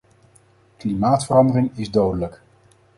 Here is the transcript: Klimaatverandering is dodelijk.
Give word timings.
Klimaatverandering 0.77 1.71
is 1.77 1.89
dodelijk. 1.91 2.41